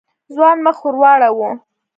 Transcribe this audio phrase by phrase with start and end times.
[0.33, 1.51] ځوان مخ ور واړاوه.